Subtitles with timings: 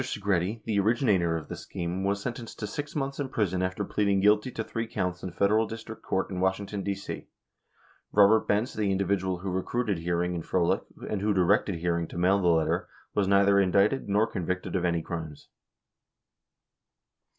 [0.03, 4.19] Segretti, the originator of the scheme, was sentenced to 6 months in prison after pleading
[4.19, 7.27] guilty to three counts 69 in Federal District Court in Washington, D.C.
[8.11, 12.07] Robert Benz, the in dividual who recruited Hearing and Frohlich, and who directed Hear ing
[12.07, 15.49] to mail the letter, was neither indicted nor convicted of any crimes.